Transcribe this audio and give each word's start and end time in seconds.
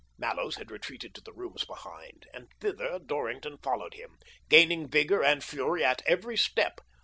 Mallows 0.17 0.55
had 0.55 0.71
retreated 0.71 1.13
to 1.13 1.21
the 1.21 1.31
rooms 1.31 1.63
behind, 1.63 2.25
and 2.33 2.47
thither 2.59 2.97
Dorrington 2.97 3.59
followed 3.59 3.93
him, 3.93 4.17
gaining 4.49 4.87
vigour 4.89 5.23
and 5.23 5.43
fury 5.43 5.85
at 5.85 6.01
every 6.07 6.37
step. 6.37 6.81